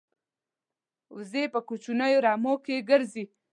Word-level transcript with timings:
وزې 1.15 1.43
په 1.53 1.59
کوچنیو 1.67 2.23
رمو 2.25 2.53
کې 2.65 2.85
ګرځي 2.89 3.23